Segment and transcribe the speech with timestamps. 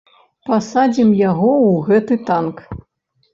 [0.49, 2.57] Пасадзім яго ў гэты танк!